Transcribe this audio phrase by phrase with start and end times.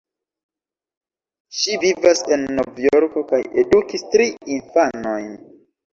[1.57, 5.31] Ŝi vivas en Novjorko kaj edukis tri infanojn.